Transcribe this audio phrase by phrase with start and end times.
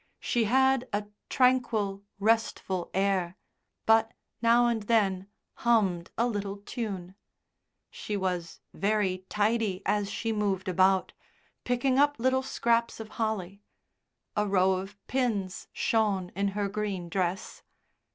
[0.19, 3.37] She had a tranquil, restful air,
[3.85, 5.27] but, now and then,
[5.57, 7.13] hummed a little tune.
[7.91, 11.13] She was very tidy as she moved about,
[11.65, 13.61] picking up little scraps of holly.
[14.35, 17.61] A row of pins shone in her green dress.